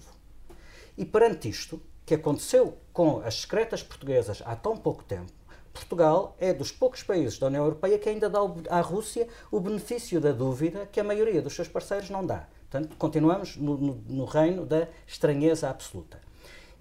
[0.98, 5.32] E perante isto, que aconteceu com as secretas portuguesas há tão pouco tempo,
[5.74, 10.20] Portugal é dos poucos países da União Europeia que ainda dá à Rússia o benefício
[10.20, 12.48] da dúvida que a maioria dos seus parceiros não dá.
[12.72, 16.22] Portanto, continuamos no, no, no reino da estranheza absoluta.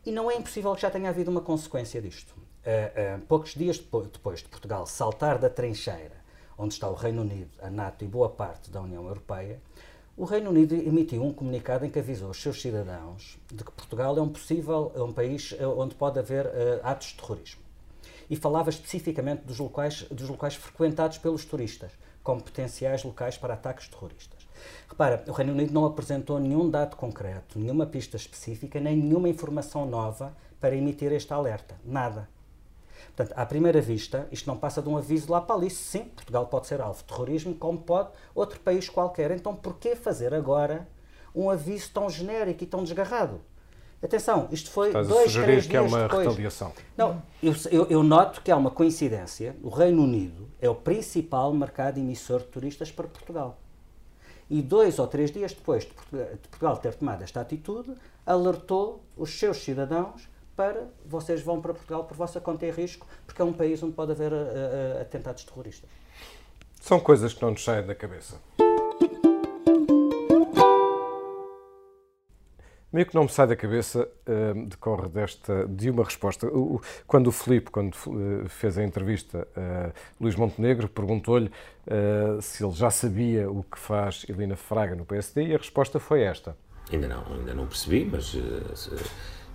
[0.07, 2.31] E não é impossível que já tenha havido uma consequência disto.
[2.31, 6.20] Uh, uh, poucos dias depois, de Portugal saltar da trincheira
[6.61, 9.62] onde está o Reino Unido, a NATO e boa parte da União Europeia,
[10.14, 14.16] o Reino Unido emitiu um comunicado em que avisou os seus cidadãos de que Portugal
[14.18, 16.50] é um possível é um país eh, onde pode haver uh,
[16.83, 17.62] atos de terrorismo.
[18.29, 23.88] E falava especificamente dos locais, dos locais frequentados pelos turistas, como potenciais locais para ataques
[23.88, 24.39] terroristas.
[24.88, 29.87] Repara, o Reino Unido não apresentou nenhum dado concreto, nenhuma pista específica, nem nenhuma informação
[29.87, 31.77] nova para emitir este alerta.
[31.85, 32.29] Nada.
[33.16, 35.70] Portanto, à primeira vista, isto não passa de um aviso lá para ali.
[35.70, 39.31] Sim, Portugal pode ser alvo de terrorismo, como pode outro país qualquer.
[39.31, 40.88] Então, por que fazer agora
[41.35, 43.40] um aviso tão genérico e tão desgarrado?
[44.03, 46.27] Atenção, isto foi Estás dois, a sugerir três que é dias uma depois.
[46.27, 46.73] retaliação.
[46.96, 49.55] Não, eu, eu, eu noto que há uma coincidência.
[49.62, 53.59] O Reino Unido é o principal mercado emissor de turistas para Portugal.
[54.51, 57.95] E dois ou três dias depois de Portugal ter tomado esta atitude,
[58.27, 63.41] alertou os seus cidadãos para vocês vão para Portugal por vossa conta e risco, porque
[63.41, 65.89] é um país onde pode haver uh, atentados terroristas.
[66.81, 68.37] São coisas que não nos saem da cabeça.
[72.92, 76.48] Meio que não me sai da cabeça uh, decorre desta, de uma resposta.
[76.48, 82.64] O, quando o Filipe, quando uh, fez a entrevista a Luís Montenegro, perguntou-lhe uh, se
[82.64, 86.57] ele já sabia o que faz Helena Fraga no PSD e a resposta foi esta.
[86.92, 88.37] Ainda não, ainda não percebi, mas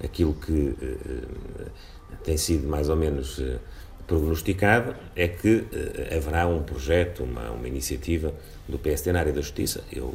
[0.02, 0.74] aquilo que
[2.24, 3.42] tem sido mais ou menos
[4.08, 8.34] prognosticado é que eh, haverá um projeto, uma, uma iniciativa
[8.68, 9.84] do PSD na área da justiça.
[9.92, 10.14] Eu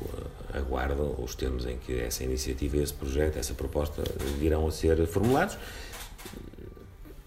[0.52, 4.02] aguardo os termos em que essa iniciativa, esse projeto, essa proposta
[4.38, 5.58] virão a ser formulados.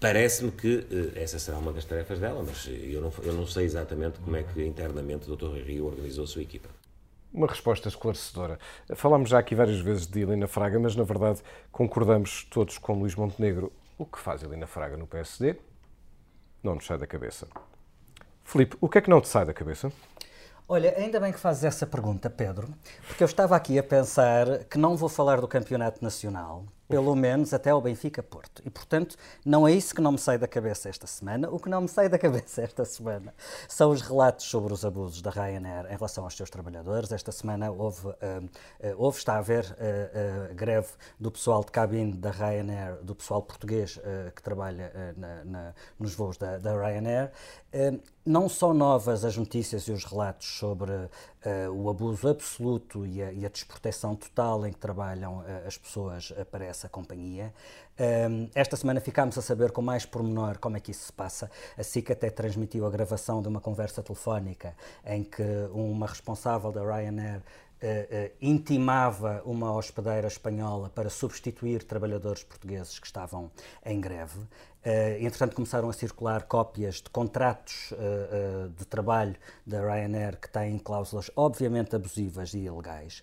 [0.00, 4.18] Parece-me que essa será uma das tarefas dela, mas eu não, eu não sei exatamente
[4.18, 5.56] como é que internamente o Dr.
[5.64, 6.68] Rio organizou a sua equipa
[7.32, 8.60] uma resposta esclarecedora.
[8.94, 11.40] Falámos já aqui várias vezes de Helena Fraga, mas na verdade
[11.72, 13.72] concordamos todos com Luís Montenegro.
[13.98, 15.56] O que faz Helena Fraga no PSD
[16.64, 17.46] não nos sai da cabeça.
[18.42, 19.92] Filipe, o que é que não te sai da cabeça?
[20.66, 22.68] Olha, ainda bem que fazes essa pergunta, Pedro,
[23.06, 27.54] porque eu estava aqui a pensar que não vou falar do campeonato nacional, pelo menos
[27.54, 28.62] até ao Benfica Porto.
[28.64, 31.48] E, portanto, não é isso que não me sai da cabeça esta semana.
[31.50, 33.34] O que não me sai da cabeça esta semana
[33.68, 37.10] são os relatos sobre os abusos da Ryanair em relação aos seus trabalhadores.
[37.12, 38.50] Esta semana houve, uh, uh,
[38.96, 43.98] houve está a haver uh, greve do pessoal de cabine da Ryanair, do pessoal português
[44.34, 47.30] que trabalha na, na, nos voos da, da Ryanair.
[48.24, 50.92] Não são novas as notícias e os relatos sobre
[51.74, 56.64] o abuso absoluto e a, e a desproteção total em que trabalham as pessoas para
[56.64, 57.52] essa companhia.
[58.00, 61.50] Um, esta semana ficámos a saber com mais pormenor como é que isso se passa.
[61.78, 64.74] A SIC até transmitiu a gravação de uma conversa telefónica
[65.06, 67.63] em que uma responsável da Ryanair Uh, uh,
[68.40, 73.50] intimava uma hospedeira espanhola para substituir trabalhadores portugueses que estavam
[73.84, 74.38] em greve.
[74.38, 77.90] Uh, entretanto, começaram a circular cópias de contratos
[78.76, 79.34] de trabalho
[79.66, 83.22] da Ryanair que têm cláusulas obviamente abusivas e ilegais.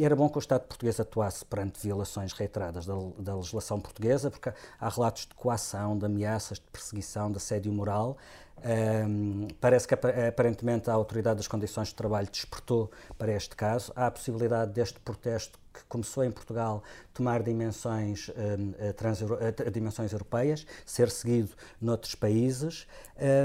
[0.00, 4.52] era bom que o Estado português atuasse perante violações reiteradas da, da, legislação portuguesa, porque
[4.80, 8.16] há relatos de coação, de ameaças, de perseguição, de assédio moral.
[8.64, 13.92] Um, parece que aparentemente a Autoridade das Condições de Trabalho despertou para este caso.
[13.96, 19.70] Há a possibilidade deste protesto que começou em Portugal tomar dimensões, um, eh, trans, eh,
[19.70, 22.86] dimensões europeias, ser seguido noutros países.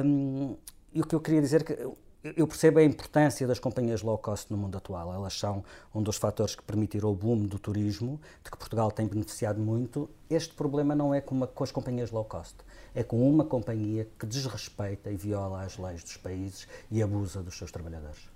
[0.05, 0.57] Um,
[0.93, 1.87] e o que eu queria dizer é que
[2.35, 5.13] eu percebo a importância das companhias low cost no mundo atual.
[5.13, 5.63] Elas são
[5.93, 10.09] um dos fatores que permitiram o boom do turismo, de que Portugal tem beneficiado muito.
[10.29, 12.55] Este problema não é com, uma, com as companhias low cost,
[12.93, 17.57] é com uma companhia que desrespeita e viola as leis dos países e abusa dos
[17.57, 18.29] seus trabalhadores.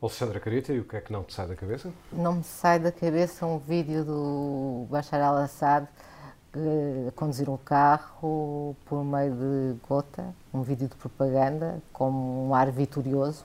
[0.00, 1.90] Alexandra Carita, e o que é que não te sai da cabeça?
[2.12, 5.88] Não me sai da cabeça um vídeo do Bashar al-Assad
[7.08, 12.70] a conduzir um carro por meio de gota, um vídeo de propaganda com um ar
[12.70, 13.44] vitorioso,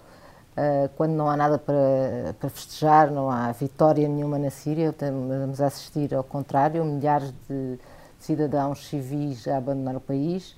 [0.55, 5.61] eh, quando não há nada para, para festejar, não há vitória nenhuma na Síria, estamos
[5.61, 7.79] a assistir ao contrário, milhares de
[8.19, 10.55] cidadãos civis a abandonar o país.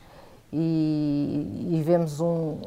[0.51, 2.57] E, e vemos um,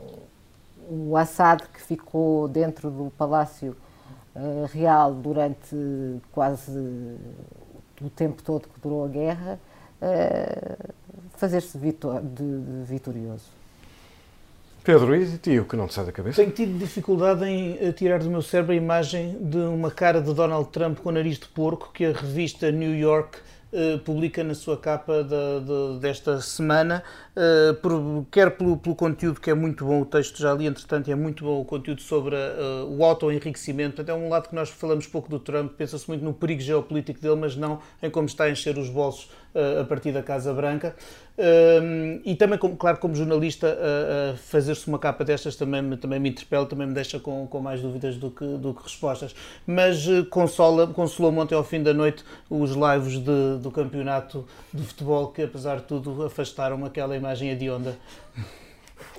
[0.89, 3.77] o Assad que ficou dentro do Palácio
[4.35, 6.71] uh, Real durante quase
[8.01, 9.76] o tempo todo que durou a guerra, uh,
[11.37, 13.57] fazer-se vitor de, de vitorioso.
[14.87, 16.37] Pedro, e tio, que não te sai da cabeça?
[16.41, 20.33] Tenho tido dificuldade em eh, tirar do meu cérebro a imagem de uma cara de
[20.33, 23.37] Donald Trump com nariz de porco que a revista New York
[23.73, 27.03] uh, publica na sua capa de, de, desta semana,
[27.37, 31.11] uh, por, quer pelo, pelo, conteúdo que é muito bom, o texto já li, entretanto,
[31.11, 33.97] é muito bom o conteúdo sobre uh, o auto-enriquecimento.
[33.97, 37.21] Portanto, é um lado que nós falamos pouco do Trump, pensa-se muito no perigo geopolítico
[37.21, 39.29] dele, mas não em como está a encher os bolsos
[39.81, 40.95] a partir da Casa Branca.
[41.39, 46.19] Um, e também, claro, como jornalista, uh, uh, fazer-se uma capa destas também, me, também
[46.19, 49.35] me interpela, também me deixa com, com mais dúvidas do que, do que respostas.
[49.67, 55.29] Mas consola, consolou-me ontem ao fim da noite os lives de, do campeonato de futebol
[55.29, 57.97] que, apesar de tudo, afastaram aquela imagem hedionda.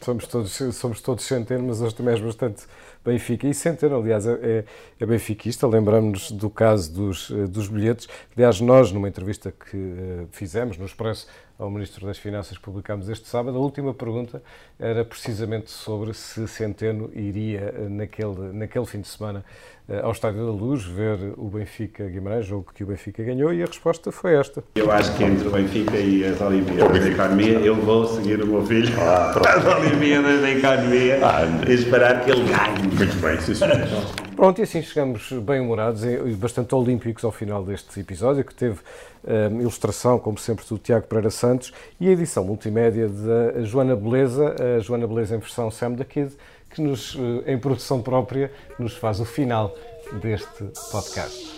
[0.01, 2.63] Somos todos, somos todos centenas, mas hoje também és bastante
[3.07, 3.47] Benfica.
[3.47, 4.65] E Centeno, aliás, é, é,
[4.99, 5.65] é benfiquista.
[5.65, 8.07] Lembramos-nos do caso dos, dos bilhetes.
[8.35, 11.27] Aliás, nós, numa entrevista que fizemos no Expresso,
[11.57, 13.57] ao Ministro das Finanças que publicámos este sábado.
[13.57, 14.41] A última pergunta
[14.79, 19.43] era precisamente sobre se Centeno iria, eh, naquele, naquele fim de semana,
[19.89, 23.63] eh, ao Estádio da Luz, ver o Benfica Guimarães, jogo que o Benfica ganhou, e
[23.63, 24.63] a resposta foi esta.
[24.75, 28.47] Eu acho que entre o Benfica e as Olimpíadas da Economia, eu vou seguir o
[28.47, 32.95] meu filho ah, às Olimpíadas da Economia ah, e esperar que ele ganhe.
[32.95, 37.99] Muito bem, sim, Pronto, e assim chegamos bem humorados e bastante olímpicos ao final deste
[37.99, 38.75] episódio, que teve
[39.23, 44.55] uh, ilustração, como sempre, do Tiago Pereira Santos e a edição multimédia da Joana Beleza,
[44.77, 46.33] a Joana Beleza em versão Sam da Kid,
[46.69, 49.75] que nos, uh, em produção própria, nos faz o final
[50.21, 51.57] deste podcast.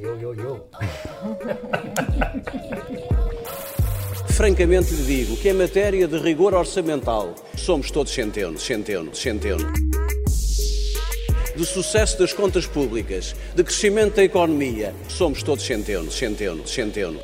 [0.00, 0.64] Yo, yo, yo.
[4.34, 10.01] Francamente lhe digo que em matéria de rigor orçamental somos todos centenos, centenos, centenos
[11.62, 17.22] de sucesso das contas públicas, de crescimento da economia, somos todos centenos, centenos, centenos.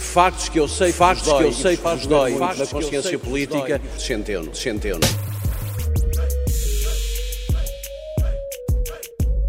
[0.00, 4.58] Factos que eu sei, factos que eu sei que vos dói na consciência política, centenos,
[4.58, 5.08] centenos.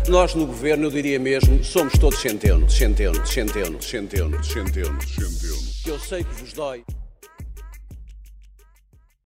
[0.08, 5.84] Nós no governo, eu diria mesmo, somos todos centenos, centenos, centenos, centenos, centenos, centenos.
[5.84, 6.84] Que eu sei que vos dói.